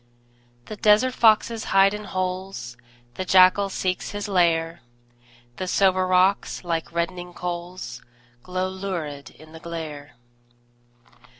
The 0.65 0.77
desert 0.77 1.13
foxes 1.13 1.65
hide 1.65 1.93
in 1.93 2.05
holes, 2.05 2.75
The 3.13 3.23
jackal 3.23 3.69
seeks 3.69 4.09
his 4.13 4.27
lair; 4.27 4.81
The 5.57 5.67
sombre 5.67 6.07
rocks, 6.07 6.63
like 6.63 6.91
reddening 6.91 7.35
coals, 7.35 8.01
Glow 8.41 8.67
lurid 8.67 9.29
in 9.29 9.51
the 9.51 9.59
glare. 9.59 10.15